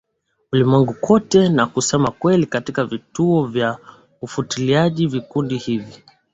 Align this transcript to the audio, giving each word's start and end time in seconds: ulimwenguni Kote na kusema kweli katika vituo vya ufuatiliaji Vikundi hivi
ulimwenguni 0.51 0.99
Kote 0.99 1.49
na 1.49 1.65
kusema 1.67 2.11
kweli 2.11 2.45
katika 2.45 2.85
vituo 2.85 3.45
vya 3.47 3.77
ufuatiliaji 4.21 5.07
Vikundi 5.07 5.57
hivi 5.57 6.03